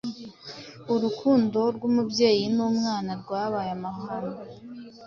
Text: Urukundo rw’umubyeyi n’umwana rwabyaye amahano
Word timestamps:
Urukundo 0.93 1.59
rw’umubyeyi 1.75 2.45
n’umwana 2.55 3.11
rwabyaye 3.21 3.71
amahano 3.77 4.35